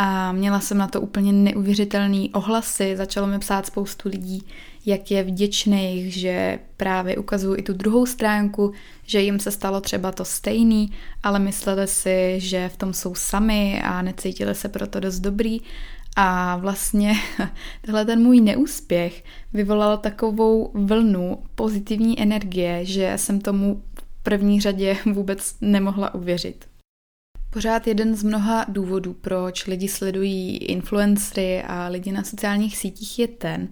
a 0.00 0.32
měla 0.32 0.60
jsem 0.60 0.78
na 0.78 0.86
to 0.86 1.00
úplně 1.00 1.32
neuvěřitelný 1.32 2.30
ohlasy, 2.30 2.96
začalo 2.96 3.26
mi 3.26 3.38
psát 3.38 3.66
spoustu 3.66 4.08
lidí, 4.08 4.42
jak 4.86 5.10
je 5.10 5.22
vděčných, 5.22 6.14
že 6.14 6.58
právě 6.76 7.16
ukazuju 7.16 7.56
i 7.56 7.62
tu 7.62 7.72
druhou 7.72 8.06
stránku, 8.06 8.72
že 9.06 9.20
jim 9.20 9.40
se 9.40 9.50
stalo 9.50 9.80
třeba 9.80 10.12
to 10.12 10.24
stejný, 10.24 10.92
ale 11.22 11.38
mysleli 11.38 11.86
si, 11.86 12.34
že 12.40 12.68
v 12.68 12.76
tom 12.76 12.94
jsou 12.94 13.14
sami 13.14 13.82
a 13.84 14.02
necítili 14.02 14.54
se 14.54 14.68
proto 14.68 15.00
dost 15.00 15.20
dobrý. 15.20 15.60
A 16.16 16.56
vlastně 16.56 17.14
tenhle 17.82 18.04
ten 18.04 18.22
můj 18.22 18.40
neúspěch 18.40 19.24
vyvolal 19.52 19.98
takovou 19.98 20.70
vlnu 20.74 21.38
pozitivní 21.54 22.22
energie, 22.22 22.84
že 22.84 23.12
jsem 23.16 23.40
tomu 23.40 23.82
v 23.94 24.22
první 24.22 24.60
řadě 24.60 24.96
vůbec 25.12 25.56
nemohla 25.60 26.14
uvěřit. 26.14 26.77
Pořád 27.50 27.86
jeden 27.86 28.14
z 28.14 28.22
mnoha 28.22 28.64
důvodů, 28.68 29.14
proč 29.14 29.66
lidi 29.66 29.88
sledují 29.88 30.56
influencery 30.56 31.62
a 31.62 31.88
lidi 31.88 32.12
na 32.12 32.24
sociálních 32.24 32.76
sítích 32.76 33.18
je 33.18 33.28
ten, 33.28 33.68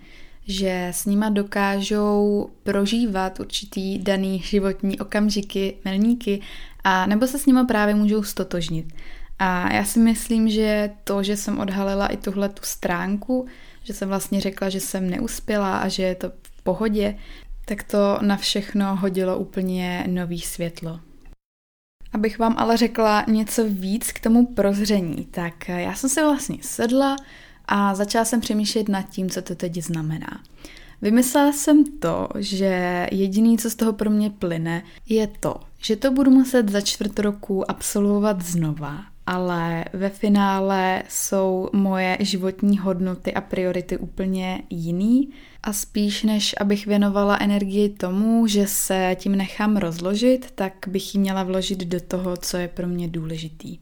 že 0.46 0.88
s 0.94 1.06
nima 1.06 1.28
dokážou 1.28 2.50
prožívat 2.62 3.40
určitý 3.40 3.98
daný 3.98 4.38
životní 4.38 4.98
okamžiky, 4.98 5.76
milníky 5.84 6.40
a 6.84 7.06
nebo 7.06 7.26
se 7.26 7.38
s 7.38 7.46
nima 7.46 7.64
právě 7.64 7.94
můžou 7.94 8.22
stotožnit. 8.22 8.92
A 9.38 9.72
já 9.72 9.84
si 9.84 9.98
myslím, 9.98 10.48
že 10.48 10.90
to, 11.04 11.22
že 11.22 11.36
jsem 11.36 11.58
odhalila 11.58 12.06
i 12.06 12.16
tuhle 12.16 12.48
tu 12.48 12.62
stránku, 12.62 13.46
že 13.84 13.94
jsem 13.94 14.08
vlastně 14.08 14.40
řekla, 14.40 14.68
že 14.68 14.80
jsem 14.80 15.10
neuspěla 15.10 15.78
a 15.78 15.88
že 15.88 16.02
je 16.02 16.14
to 16.14 16.32
v 16.42 16.62
pohodě, 16.62 17.18
tak 17.64 17.82
to 17.82 18.18
na 18.22 18.36
všechno 18.36 18.96
hodilo 18.96 19.38
úplně 19.38 20.04
nový 20.06 20.40
světlo. 20.40 21.00
Abych 22.16 22.38
vám 22.38 22.54
ale 22.58 22.76
řekla 22.76 23.24
něco 23.28 23.64
víc 23.68 24.12
k 24.12 24.20
tomu 24.20 24.46
prozření, 24.46 25.28
tak 25.30 25.68
já 25.68 25.94
jsem 25.94 26.10
se 26.10 26.24
vlastně 26.24 26.58
sedla 26.60 27.16
a 27.64 27.94
začala 27.94 28.24
jsem 28.24 28.40
přemýšlet 28.40 28.88
nad 28.88 29.02
tím, 29.02 29.30
co 29.30 29.42
to 29.42 29.54
teď 29.54 29.82
znamená. 29.82 30.40
Vymyslela 31.02 31.52
jsem 31.52 31.84
to, 31.84 32.28
že 32.38 33.06
jediný, 33.12 33.58
co 33.58 33.70
z 33.70 33.74
toho 33.74 33.92
pro 33.92 34.10
mě 34.10 34.30
plyne, 34.30 34.82
je 35.08 35.26
to, 35.26 35.54
že 35.78 35.96
to 35.96 36.10
budu 36.10 36.30
muset 36.30 36.68
za 36.68 36.80
čtvrt 36.80 37.18
roku 37.18 37.70
absolvovat 37.70 38.42
znova, 38.42 39.04
ale 39.26 39.84
ve 39.92 40.08
finále 40.08 41.02
jsou 41.08 41.68
moje 41.72 42.16
životní 42.20 42.78
hodnoty 42.78 43.34
a 43.34 43.40
priority 43.40 43.98
úplně 43.98 44.62
jiný 44.70 45.30
a 45.62 45.72
spíš 45.72 46.22
než 46.22 46.54
abych 46.60 46.86
věnovala 46.86 47.38
energii 47.40 47.88
tomu, 47.88 48.46
že 48.46 48.66
se 48.66 49.16
tím 49.18 49.36
nechám 49.36 49.76
rozložit, 49.76 50.50
tak 50.54 50.72
bych 50.86 51.14
ji 51.14 51.20
měla 51.20 51.42
vložit 51.42 51.78
do 51.78 52.00
toho, 52.00 52.36
co 52.36 52.56
je 52.56 52.68
pro 52.68 52.86
mě 52.86 53.08
důležitý. 53.08 53.78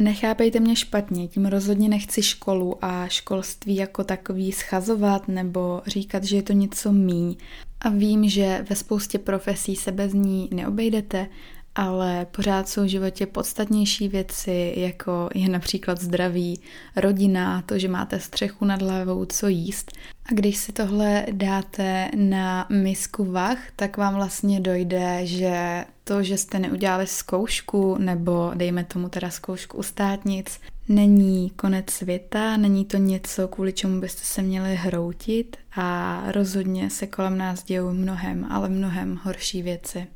Nechápejte 0.00 0.60
mě 0.60 0.76
špatně, 0.76 1.28
tím 1.28 1.46
rozhodně 1.46 1.88
nechci 1.88 2.22
školu 2.22 2.84
a 2.84 3.08
školství 3.08 3.76
jako 3.76 4.04
takový 4.04 4.52
schazovat 4.52 5.28
nebo 5.28 5.82
říkat, 5.86 6.24
že 6.24 6.36
je 6.36 6.42
to 6.42 6.52
něco 6.52 6.92
míň. 6.92 7.36
A 7.80 7.88
vím, 7.88 8.28
že 8.28 8.64
ve 8.70 8.76
spoustě 8.76 9.18
profesí 9.18 9.76
se 9.76 9.92
bez 9.92 10.12
ní 10.12 10.48
neobejdete, 10.54 11.26
ale 11.76 12.26
pořád 12.30 12.68
jsou 12.68 12.82
v 12.82 12.86
životě 12.86 13.26
podstatnější 13.26 14.08
věci, 14.08 14.74
jako 14.76 15.28
je 15.34 15.48
například 15.48 16.00
zdraví, 16.00 16.60
rodina, 16.96 17.62
to, 17.62 17.78
že 17.78 17.88
máte 17.88 18.20
střechu 18.20 18.64
nad 18.64 18.82
hlavou, 18.82 19.24
co 19.24 19.48
jíst. 19.48 19.92
A 20.30 20.34
když 20.34 20.56
si 20.56 20.72
tohle 20.72 21.26
dáte 21.32 22.10
na 22.16 22.66
misku 22.70 23.24
vach, 23.24 23.58
tak 23.76 23.96
vám 23.96 24.14
vlastně 24.14 24.60
dojde, 24.60 25.20
že 25.26 25.84
to, 26.04 26.22
že 26.22 26.38
jste 26.38 26.58
neudělali 26.58 27.06
zkoušku, 27.06 27.98
nebo 27.98 28.50
dejme 28.54 28.84
tomu 28.84 29.08
teda 29.08 29.30
zkoušku 29.30 29.76
u 29.76 29.82
státnic, 29.82 30.60
není 30.88 31.50
konec 31.50 31.90
světa, 31.90 32.56
není 32.56 32.84
to 32.84 32.96
něco, 32.96 33.48
kvůli 33.48 33.72
čemu 33.72 34.00
byste 34.00 34.22
se 34.24 34.42
měli 34.42 34.74
hroutit 34.74 35.56
a 35.76 36.22
rozhodně 36.32 36.90
se 36.90 37.06
kolem 37.06 37.38
nás 37.38 37.64
dějou 37.64 37.92
mnohem, 37.92 38.46
ale 38.50 38.68
mnohem 38.68 39.20
horší 39.22 39.62
věci. 39.62 40.06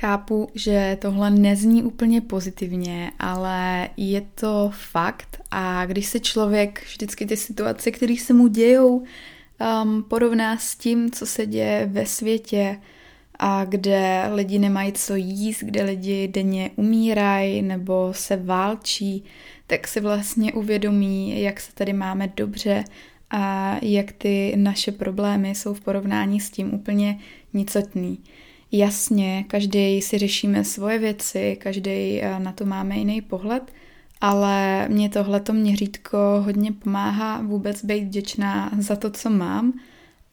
Chápu, 0.00 0.48
že 0.54 0.98
tohle 1.00 1.30
nezní 1.30 1.82
úplně 1.82 2.20
pozitivně, 2.20 3.12
ale 3.18 3.88
je 3.96 4.20
to 4.34 4.70
fakt 4.90 5.40
a 5.50 5.86
když 5.86 6.06
se 6.06 6.20
člověk 6.20 6.82
vždycky 6.86 7.26
ty 7.26 7.36
situace, 7.36 7.90
které 7.90 8.16
se 8.16 8.32
mu 8.32 8.48
dějou, 8.48 9.04
um, 9.82 10.02
porovná 10.02 10.58
s 10.58 10.74
tím, 10.74 11.10
co 11.10 11.26
se 11.26 11.46
děje 11.46 11.88
ve 11.92 12.06
světě 12.06 12.80
a 13.38 13.64
kde 13.64 14.30
lidi 14.34 14.58
nemají 14.58 14.92
co 14.92 15.14
jíst, 15.14 15.60
kde 15.60 15.82
lidi 15.82 16.28
denně 16.28 16.70
umírají 16.76 17.62
nebo 17.62 18.08
se 18.12 18.36
válčí, 18.36 19.24
tak 19.66 19.88
si 19.88 20.00
vlastně 20.00 20.52
uvědomí, 20.52 21.42
jak 21.42 21.60
se 21.60 21.74
tady 21.74 21.92
máme 21.92 22.32
dobře 22.36 22.84
a 23.30 23.76
jak 23.82 24.12
ty 24.12 24.52
naše 24.56 24.92
problémy 24.92 25.54
jsou 25.54 25.74
v 25.74 25.80
porovnání 25.80 26.40
s 26.40 26.50
tím 26.50 26.74
úplně 26.74 27.18
nicotný. 27.52 28.18
Jasně, 28.76 29.44
každý 29.48 30.02
si 30.02 30.18
řešíme 30.18 30.64
svoje 30.64 30.98
věci, 30.98 31.56
každý 31.60 32.22
eh, 32.22 32.38
na 32.38 32.52
to 32.52 32.64
máme 32.64 32.96
jiný 32.96 33.22
pohled, 33.22 33.72
ale 34.20 34.88
mě 34.88 35.08
tohleto 35.08 35.52
měřítko 35.52 36.18
hodně 36.44 36.72
pomáhá 36.72 37.42
vůbec 37.42 37.84
být 37.84 38.04
vděčná 38.04 38.70
za 38.78 38.96
to, 38.96 39.10
co 39.10 39.30
mám 39.30 39.72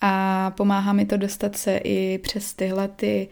a 0.02 0.52
pomáhá 0.58 0.94
mi 0.94 1.06
to 1.06 1.18
dostat 1.18 1.56
se 1.56 1.78
i 1.78 2.18
přes 2.18 2.54
tyhle 2.54 2.88
ty, 2.88 3.28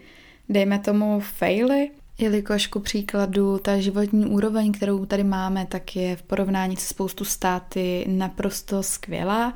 dejme 0.49 0.79
tomu, 0.79 1.19
faily, 1.19 1.91
jelikož 2.17 2.67
ku 2.67 2.79
příkladu 2.79 3.57
ta 3.57 3.79
životní 3.79 4.25
úroveň, 4.25 4.71
kterou 4.71 5.05
tady 5.05 5.23
máme, 5.23 5.65
tak 5.65 5.95
je 5.95 6.15
v 6.15 6.21
porovnání 6.21 6.75
se 6.75 6.87
spoustu 6.87 7.25
státy 7.25 8.05
naprosto 8.07 8.83
skvělá 8.83 9.53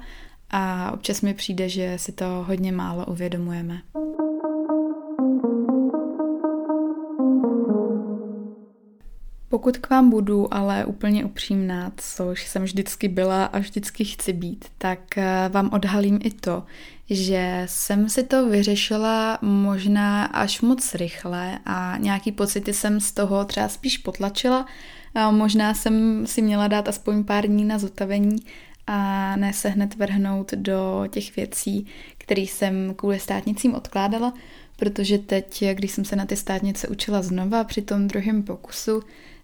a 0.49 0.91
občas 0.91 1.21
mi 1.21 1.33
přijde, 1.33 1.69
že 1.69 1.93
si 1.97 2.11
to 2.11 2.25
hodně 2.47 2.71
málo 2.71 3.05
uvědomujeme. 3.05 3.81
Pokud 9.53 9.77
k 9.77 9.89
vám 9.89 10.09
budu 10.09 10.53
ale 10.53 10.85
úplně 10.85 11.25
upřímná, 11.25 11.91
což 11.97 12.47
jsem 12.47 12.63
vždycky 12.63 13.07
byla 13.07 13.45
a 13.45 13.59
vždycky 13.59 14.05
chci 14.05 14.33
být, 14.33 14.65
tak 14.77 15.17
eh, 15.17 15.49
vám 15.49 15.69
odhalím 15.73 16.19
i 16.23 16.31
to, 16.31 16.63
že 17.09 17.63
jsem 17.65 18.09
si 18.09 18.23
to 18.23 18.49
vyřešila 18.49 19.39
možná 19.41 20.25
až 20.25 20.61
moc 20.61 20.95
rychle 20.95 21.59
a 21.65 21.97
nějaký 21.97 22.31
pocity 22.31 22.73
jsem 22.73 22.99
z 22.99 23.11
toho 23.11 23.45
třeba 23.45 23.67
spíš 23.67 23.97
potlačila. 23.97 24.65
A 25.15 25.31
možná 25.31 25.73
jsem 25.73 26.27
si 26.27 26.41
měla 26.41 26.67
dát 26.67 26.87
aspoň 26.87 27.23
pár 27.23 27.47
dní 27.47 27.65
na 27.65 27.79
zotavení 27.79 28.35
a 28.87 29.35
ne 29.35 29.53
se 29.53 29.69
hned 29.69 29.95
vrhnout 29.95 30.51
do 30.53 31.03
těch 31.09 31.35
věcí, 31.35 31.87
které 32.17 32.41
jsem 32.41 32.93
kvůli 32.95 33.19
státnicím 33.19 33.75
odkládala, 33.75 34.33
protože 34.77 35.17
teď, 35.17 35.63
když 35.73 35.91
jsem 35.91 36.05
se 36.05 36.15
na 36.15 36.25
ty 36.25 36.35
státnice 36.35 36.87
učila 36.87 37.21
znova 37.21 37.63
při 37.63 37.81
tom 37.81 38.07
druhém 38.07 38.43
pokusu, 38.43 39.03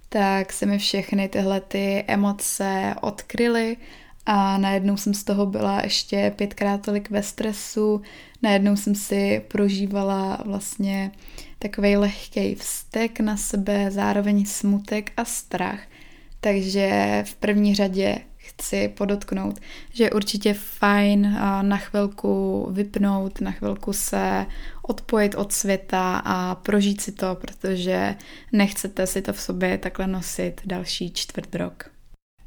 tak 0.09 0.53
se 0.53 0.65
mi 0.65 0.77
všechny 0.77 1.29
tyhle 1.29 1.61
ty 1.61 2.03
emoce 2.07 2.95
odkryly 3.01 3.77
a 4.25 4.57
najednou 4.57 4.97
jsem 4.97 5.13
z 5.13 5.23
toho 5.23 5.45
byla 5.45 5.81
ještě 5.83 6.33
pětkrát 6.35 6.81
tolik 6.81 7.09
ve 7.09 7.23
stresu, 7.23 8.01
najednou 8.41 8.75
jsem 8.75 8.95
si 8.95 9.41
prožívala 9.47 10.41
vlastně 10.45 11.11
takový 11.59 11.97
lehký 11.97 12.55
vztek 12.55 13.19
na 13.19 13.37
sebe, 13.37 13.91
zároveň 13.91 14.45
smutek 14.45 15.11
a 15.17 15.25
strach. 15.25 15.79
Takže 16.39 17.23
v 17.27 17.35
první 17.35 17.75
řadě 17.75 18.17
chci 18.49 18.87
podotknout, 18.87 19.59
že 19.93 20.03
je 20.03 20.11
určitě 20.11 20.53
fajn 20.53 21.37
na 21.61 21.77
chvilku 21.77 22.67
vypnout, 22.71 23.41
na 23.41 23.51
chvilku 23.51 23.93
se 23.93 24.45
odpojit 24.81 25.35
od 25.35 25.53
světa 25.53 26.21
a 26.25 26.55
prožít 26.55 27.01
si 27.01 27.11
to, 27.11 27.35
protože 27.35 28.15
nechcete 28.51 29.07
si 29.07 29.21
to 29.21 29.33
v 29.33 29.41
sobě 29.41 29.77
takhle 29.77 30.07
nosit 30.07 30.61
další 30.65 31.11
čtvrt 31.11 31.55
rok. 31.55 31.89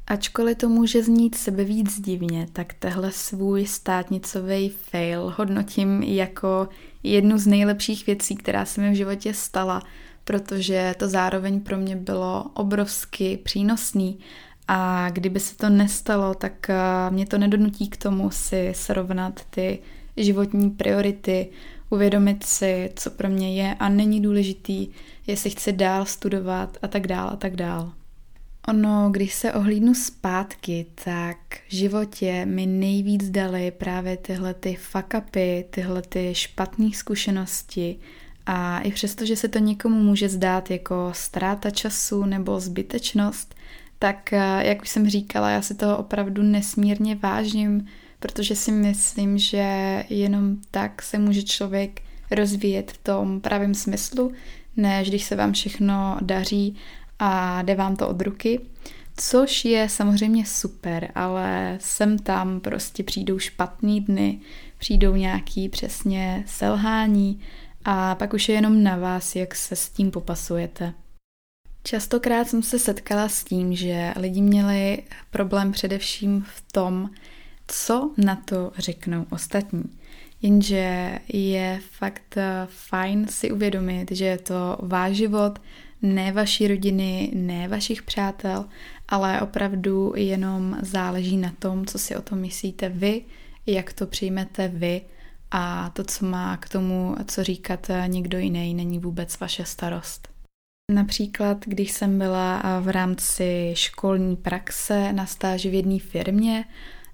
Ačkoliv 0.07 0.57
to 0.57 0.69
může 0.69 1.03
znít 1.03 1.35
sebe 1.35 1.63
víc 1.63 2.01
divně, 2.01 2.47
tak 2.53 2.73
tehle 2.73 3.11
svůj 3.11 3.65
státnicový 3.65 4.69
fail 4.69 5.33
hodnotím 5.37 6.03
jako 6.03 6.69
jednu 7.03 7.37
z 7.37 7.47
nejlepších 7.47 8.05
věcí, 8.05 8.35
která 8.35 8.65
se 8.65 8.81
mi 8.81 8.91
v 8.91 8.95
životě 8.95 9.33
stala, 9.33 9.81
protože 10.23 10.95
to 10.97 11.07
zároveň 11.09 11.59
pro 11.59 11.77
mě 11.77 11.95
bylo 11.95 12.51
obrovsky 12.53 13.37
přínosný 13.43 14.19
a 14.67 15.09
kdyby 15.09 15.39
se 15.39 15.57
to 15.57 15.69
nestalo, 15.69 16.33
tak 16.33 16.69
eh, 16.69 16.75
mě 17.09 17.25
to 17.25 17.37
nedonutí 17.37 17.89
k 17.89 17.97
tomu 17.97 18.29
si 18.31 18.71
srovnat 18.75 19.41
ty 19.49 19.79
životní 20.17 20.69
priority, 20.69 21.49
uvědomit 21.89 22.43
si, 22.43 22.89
co 22.95 23.11
pro 23.11 23.29
mě 23.29 23.61
je 23.61 23.75
a 23.79 23.89
není 23.89 24.21
důležitý, 24.21 24.87
jestli 25.27 25.49
chci 25.49 25.71
dál 25.73 26.05
studovat 26.05 26.77
a 26.81 26.87
tak 26.87 27.07
dál 27.07 27.29
a 27.29 27.35
tak 27.35 27.55
dál. 27.55 27.91
Ono, 28.67 29.09
když 29.11 29.33
se 29.33 29.53
ohlídnu 29.53 29.95
zpátky, 29.95 30.85
tak 31.03 31.37
v 31.69 31.75
životě 31.75 32.45
mi 32.45 32.65
nejvíc 32.65 33.29
dali 33.29 33.71
právě 33.71 34.17
tyhle 34.17 34.53
ty 34.53 34.75
fuck 34.75 35.13
upy, 35.17 35.65
tyhle 35.69 36.01
ty 36.01 36.35
špatné 36.35 36.89
zkušenosti 36.93 37.99
a 38.45 38.79
i 38.79 38.91
přesto, 38.91 39.25
že 39.25 39.35
se 39.35 39.47
to 39.47 39.59
někomu 39.59 40.03
může 40.03 40.29
zdát 40.29 40.71
jako 40.71 41.09
ztráta 41.11 41.69
času 41.69 42.25
nebo 42.25 42.59
zbytečnost, 42.59 43.55
tak 44.03 44.33
eh, 44.33 44.67
jak 44.67 44.81
už 44.81 44.89
jsem 44.89 45.09
říkala, 45.09 45.49
já 45.49 45.61
si 45.61 45.75
toho 45.75 45.97
opravdu 45.97 46.43
nesmírně 46.43 47.15
vážím, 47.15 47.85
protože 48.19 48.55
si 48.55 48.71
myslím, 48.71 49.37
že 49.37 50.03
jenom 50.09 50.57
tak 50.71 51.01
se 51.01 51.19
může 51.19 51.43
člověk 51.43 52.01
rozvíjet 52.31 52.91
v 52.91 52.97
tom 52.97 53.41
pravém 53.41 53.73
smyslu, 53.73 54.31
než 54.77 55.09
když 55.09 55.23
se 55.23 55.35
vám 55.35 55.53
všechno 55.53 56.17
daří 56.21 56.75
a 57.19 57.61
jde 57.61 57.75
vám 57.75 57.95
to 57.95 58.07
od 58.07 58.21
ruky, 58.21 58.59
což 59.17 59.65
je 59.65 59.89
samozřejmě 59.89 60.45
super, 60.45 61.11
ale 61.15 61.77
sem 61.81 62.17
tam 62.19 62.59
prostě 62.59 63.03
přijdou 63.03 63.39
špatný 63.39 64.01
dny, 64.01 64.39
přijdou 64.77 65.15
nějaký 65.15 65.69
přesně 65.69 66.43
selhání 66.47 67.39
a 67.85 68.15
pak 68.15 68.33
už 68.33 68.49
je 68.49 68.55
jenom 68.55 68.83
na 68.83 68.95
vás, 68.95 69.35
jak 69.35 69.55
se 69.55 69.75
s 69.75 69.89
tím 69.89 70.11
popasujete. 70.11 70.93
Častokrát 71.83 72.47
jsem 72.47 72.63
se 72.63 72.79
setkala 72.79 73.29
s 73.29 73.43
tím, 73.43 73.75
že 73.75 74.13
lidi 74.15 74.41
měli 74.41 75.03
problém 75.31 75.71
především 75.71 76.45
v 76.55 76.71
tom, 76.71 77.09
co 77.67 78.11
na 78.17 78.35
to 78.35 78.71
řeknou 78.77 79.25
ostatní. 79.29 79.83
Jenže 80.41 81.19
je 81.27 81.81
fakt 81.91 82.35
fajn 82.67 83.27
si 83.27 83.51
uvědomit, 83.51 84.11
že 84.11 84.25
je 84.25 84.37
to 84.37 84.77
váš 84.79 85.15
život, 85.15 85.59
ne 86.01 86.31
vaší 86.31 86.67
rodiny, 86.67 87.31
ne 87.35 87.67
vašich 87.67 88.03
přátel, 88.03 88.65
ale 89.07 89.41
opravdu 89.41 90.13
jenom 90.15 90.77
záleží 90.81 91.37
na 91.37 91.53
tom, 91.59 91.85
co 91.85 91.99
si 91.99 92.15
o 92.15 92.21
tom 92.21 92.39
myslíte 92.39 92.89
vy, 92.89 93.21
jak 93.65 93.93
to 93.93 94.07
přijmete 94.07 94.67
vy 94.67 95.01
a 95.51 95.89
to, 95.89 96.03
co 96.03 96.25
má 96.25 96.57
k 96.57 96.69
tomu, 96.69 97.15
co 97.25 97.43
říkat 97.43 97.91
někdo 98.07 98.37
jiný, 98.37 98.73
není 98.73 98.99
vůbec 98.99 99.39
vaše 99.39 99.65
starost. 99.65 100.32
Například, 100.91 101.65
když 101.65 101.91
jsem 101.91 102.17
byla 102.19 102.79
v 102.81 102.89
rámci 102.89 103.71
školní 103.73 104.35
praxe 104.35 105.13
na 105.13 105.25
stáži 105.25 105.69
v 105.69 105.73
jedné 105.73 105.99
firmě 105.99 106.65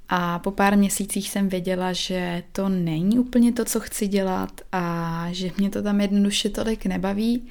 a 0.10 0.40
po 0.40 0.52
pár 0.52 0.78
měsících 0.78 1.30
jsem 1.30 1.50
věděla, 1.50 1.94
že 1.94 2.44
to 2.52 2.70
není 2.70 3.20
úplně 3.20 3.54
to, 3.54 3.66
co 3.66 3.80
chci 3.80 4.08
dělat 4.08 4.62
a 4.72 5.26
že 5.32 5.52
mě 5.58 5.70
to 5.70 5.82
tam 5.82 6.02
jednoduše 6.02 6.50
tolik 6.50 6.86
nebaví, 6.86 7.48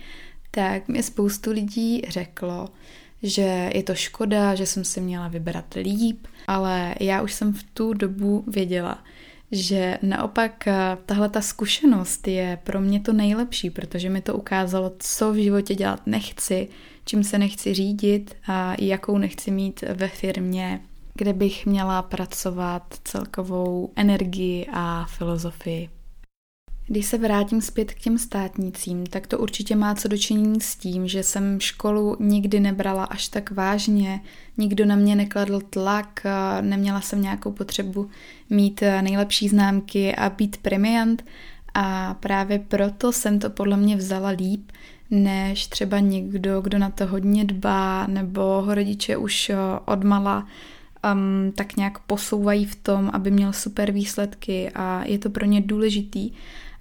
tak 0.50 0.88
mi 0.88 1.02
spoustu 1.02 1.50
lidí 1.50 2.02
řeklo, 2.08 2.68
že 3.22 3.70
je 3.74 3.82
to 3.82 3.94
škoda, 3.94 4.54
že 4.54 4.66
jsem 4.66 4.84
si 4.84 5.00
měla 5.00 5.28
vybrat 5.28 5.74
líp, 5.74 6.26
ale 6.46 6.94
já 7.00 7.22
už 7.22 7.32
jsem 7.32 7.52
v 7.52 7.62
tu 7.62 7.92
dobu 7.92 8.44
věděla, 8.46 9.04
že 9.52 9.98
naopak 10.02 10.66
eh, 10.66 10.98
tahle 11.06 11.28
ta 11.28 11.40
zkušenost 11.40 12.28
je 12.28 12.58
pro 12.64 12.80
mě 12.80 13.00
to 13.00 13.12
nejlepší, 13.12 13.70
protože 13.70 14.10
mi 14.10 14.20
to 14.20 14.34
ukázalo, 14.34 14.92
co 14.98 15.32
v 15.32 15.36
životě 15.36 15.74
dělat 15.74 16.00
nechci, 16.06 16.68
čím 17.04 17.24
se 17.24 17.38
nechci 17.38 17.74
řídit 17.74 18.36
a 18.48 18.74
jakou 18.78 19.18
nechci 19.18 19.50
mít 19.50 19.80
ve 19.80 20.08
firmě, 20.08 20.80
kde 21.14 21.32
bych 21.32 21.66
měla 21.66 22.02
pracovat 22.02 22.82
celkovou 23.04 23.92
energii 23.96 24.66
a 24.72 25.04
filozofii. 25.04 25.97
Když 26.90 27.06
se 27.06 27.18
vrátím 27.18 27.60
zpět 27.60 27.92
k 27.94 27.98
těm 27.98 28.18
státnicím, 28.18 29.06
tak 29.06 29.26
to 29.26 29.38
určitě 29.38 29.76
má 29.76 29.94
co 29.94 30.08
dočinění 30.08 30.60
s 30.60 30.76
tím, 30.76 31.08
že 31.08 31.22
jsem 31.22 31.60
školu 31.60 32.16
nikdy 32.20 32.60
nebrala 32.60 33.04
až 33.04 33.28
tak 33.28 33.50
vážně, 33.50 34.20
nikdo 34.56 34.86
na 34.86 34.96
mě 34.96 35.16
nekladl 35.16 35.60
tlak, 35.60 36.26
neměla 36.60 37.00
jsem 37.00 37.22
nějakou 37.22 37.52
potřebu 37.52 38.10
mít 38.50 38.80
nejlepší 39.00 39.48
známky 39.48 40.16
a 40.16 40.30
být 40.30 40.56
premiant. 40.56 41.24
A 41.74 42.14
právě 42.14 42.58
proto 42.58 43.12
jsem 43.12 43.38
to 43.38 43.50
podle 43.50 43.76
mě 43.76 43.96
vzala 43.96 44.28
líp, 44.28 44.72
než 45.10 45.66
třeba 45.66 45.98
někdo, 45.98 46.60
kdo 46.60 46.78
na 46.78 46.90
to 46.90 47.06
hodně 47.06 47.44
dbá, 47.44 48.06
nebo 48.06 48.40
ho 48.40 48.74
rodiče 48.74 49.16
už 49.16 49.50
odmala 49.84 50.46
um, 51.14 51.52
tak 51.52 51.76
nějak 51.76 51.98
posouvají 51.98 52.64
v 52.64 52.76
tom, 52.76 53.10
aby 53.12 53.30
měl 53.30 53.52
super 53.52 53.92
výsledky. 53.92 54.70
A 54.74 55.04
je 55.04 55.18
to 55.18 55.30
pro 55.30 55.46
ně 55.46 55.60
důležitý 55.60 56.30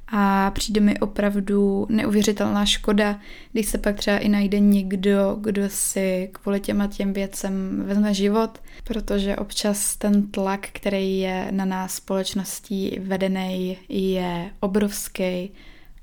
a 0.08 0.52
přijde 0.52 0.82
mi 0.82 1.00
opravdu 1.00 1.88
neuvěřitelná 1.90 2.66
škoda, 2.66 3.20
když 3.52 3.66
se 3.66 3.78
pak 3.78 3.96
třeba 3.96 4.18
i 4.18 4.30
najde 4.30 4.60
někdo, 4.60 5.38
kdo 5.42 5.70
si 5.70 6.30
kvůli 6.32 6.60
těma 6.60 6.88
těm 6.88 7.14
věcem 7.14 7.84
vezme 7.86 8.14
život, 8.14 8.62
protože 8.84 9.36
občas 9.36 9.96
ten 9.96 10.32
tlak, 10.32 10.68
který 10.74 11.20
je 11.20 11.48
na 11.52 11.66
nás 11.66 11.96
společností 11.96 13.00
vedený, 13.00 13.78
je 13.90 14.52
obrovský 14.60 15.52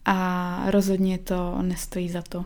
a 0.05 0.67
rozhodně 0.71 1.19
to 1.19 1.59
nestojí 1.63 2.09
za 2.09 2.23
to. 2.23 2.45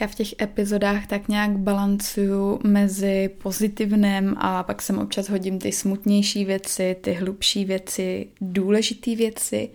Já 0.00 0.06
v 0.06 0.14
těch 0.14 0.34
epizodách 0.42 1.06
tak 1.06 1.28
nějak 1.28 1.50
balancuju 1.50 2.60
mezi 2.64 3.30
pozitivnem 3.42 4.34
a 4.38 4.62
pak 4.62 4.82
sem 4.82 4.98
občas 4.98 5.28
hodím 5.28 5.58
ty 5.58 5.72
smutnější 5.72 6.44
věci, 6.44 6.96
ty 7.00 7.12
hlubší 7.12 7.64
věci, 7.64 8.28
důležité 8.40 9.14
věci, 9.14 9.70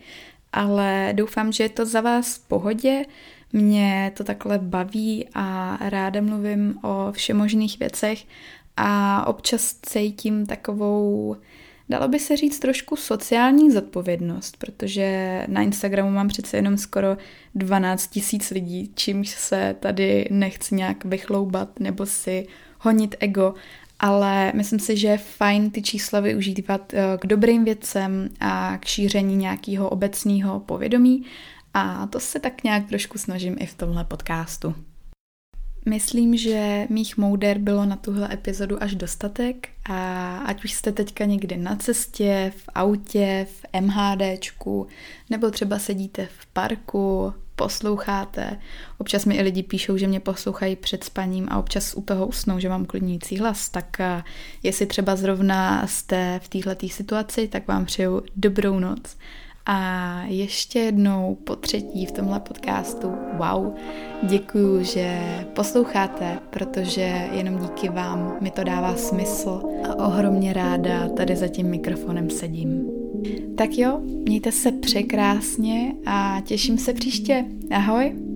ale 0.54 1.14
doufám, 1.16 1.52
že 1.52 1.64
je 1.64 1.70
to 1.70 1.86
za 1.86 2.02
vás 2.02 2.36
v 2.36 2.48
pohodě. 2.48 3.06
Mě 3.54 4.12
to 4.18 4.24
takhle 4.24 4.60
baví 4.60 5.28
a 5.34 5.78
ráda 5.90 6.22
mluvím 6.22 6.80
o 6.84 7.12
všemožných 7.12 7.80
věcech 7.80 8.26
a 8.78 9.26
občas 9.28 9.76
cítím 9.82 10.46
takovou 10.46 11.36
dalo 11.90 12.08
by 12.08 12.20
se 12.20 12.38
říct 12.38 12.60
trošku 12.60 12.96
sociální 12.96 13.72
zodpovědnost, 13.72 14.58
protože 14.58 15.46
na 15.48 15.62
Instagramu 15.62 16.12
mám 16.12 16.28
přece 16.28 16.58
jenom 16.58 16.78
skoro 16.78 17.18
12 17.56 18.08
tisíc 18.08 18.50
lidí, 18.50 18.92
čímž 18.96 19.30
se 19.30 19.76
tady 19.80 20.28
nechci 20.32 20.76
nějak 20.76 21.06
vychloubat 21.06 21.80
nebo 21.80 22.06
si 22.06 22.48
honit 22.80 23.16
ego, 23.20 23.54
ale 24.00 24.52
myslím 24.56 24.80
si, 24.80 24.98
že 24.98 25.08
je 25.08 25.18
fajn 25.18 25.72
ty 25.72 25.82
čísla 25.82 26.20
využívat 26.20 26.94
eh, 26.94 27.18
k 27.20 27.26
dobrým 27.26 27.66
věcem 27.66 28.30
a 28.40 28.78
k 28.78 28.86
šíření 28.86 29.36
nějakého 29.36 29.90
obecného 29.90 30.60
povědomí 30.60 31.26
a 31.74 32.08
to 32.08 32.20
se 32.20 32.40
tak 32.40 32.64
nějak 32.64 32.88
trošku 32.88 33.18
snažím 33.18 33.56
i 33.60 33.66
v 33.66 33.76
tomhle 33.76 34.04
podcastu. 34.04 34.76
Myslím, 35.86 36.38
že 36.38 36.88
mých 36.90 37.18
mouder 37.18 37.58
bylo 37.58 37.86
na 37.86 37.96
tuhle 37.96 38.34
epizodu 38.34 38.84
až 38.84 38.96
dostatek 38.96 39.70
a 39.90 40.38
ať 40.38 40.64
už 40.64 40.74
jste 40.74 40.92
teďka 40.92 41.26
někde 41.26 41.58
na 41.58 41.76
cestě, 41.76 42.54
v 42.58 42.70
autě, 42.76 43.48
v 43.50 43.82
MHDčku, 43.82 44.88
nebo 45.30 45.52
třeba 45.52 45.80
sedíte 45.80 46.26
v 46.40 46.46
parku, 46.46 47.34
posloucháte. 47.56 48.60
Občas 48.98 49.26
mi 49.26 49.36
i 49.36 49.42
lidi 49.42 49.64
píšou, 49.64 49.98
že 49.98 50.08
mě 50.08 50.20
poslouchají 50.20 50.76
před 50.76 51.04
spaním 51.04 51.48
a 51.52 51.60
občas 51.60 51.94
u 51.96 52.02
toho 52.02 52.28
usnou, 52.28 52.60
že 52.60 52.70
mám 52.70 52.86
klidnící 52.86 53.38
hlas. 53.38 53.70
Tak 53.70 53.98
jestli 54.64 54.86
třeba 54.86 55.16
zrovna 55.16 55.88
jste 55.88 56.40
v 56.44 56.48
této 56.48 56.88
situaci, 56.88 57.48
tak 57.48 57.68
vám 57.68 57.86
přeju 57.86 58.22
dobrou 58.36 58.80
noc 58.80 59.18
a 59.66 60.22
ještě 60.28 60.80
jednou 60.80 61.38
po 61.44 61.56
třetí 61.56 62.06
v 62.06 62.12
tomhle 62.12 62.40
podcastu, 62.40 63.12
wow, 63.38 63.74
děkuju, 64.24 64.84
že 64.84 65.20
posloucháte, 65.56 66.40
protože 66.50 67.30
jenom 67.32 67.58
díky 67.58 67.90
vám 67.90 68.38
mi 68.42 68.52
to 68.52 68.64
dává 68.64 68.96
smysl 68.96 69.62
a 69.90 69.96
ohromně 70.08 70.54
ráda 70.54 71.10
tady 71.10 71.36
za 71.36 71.48
tím 71.48 71.68
mikrofonem 71.68 72.30
sedím. 72.30 72.90
Tak 73.58 73.78
jo, 73.78 74.00
mějte 74.04 74.52
se 74.52 74.72
překrásně 74.72 75.94
a 76.06 76.42
těším 76.46 76.78
se 76.78 76.94
příště. 76.94 77.46
Ahoj! 77.72 78.33